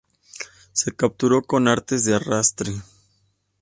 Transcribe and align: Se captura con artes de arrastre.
Se 0.73 0.95
captura 0.95 1.43
con 1.43 1.67
artes 1.67 2.05
de 2.05 2.15
arrastre. 2.15 2.73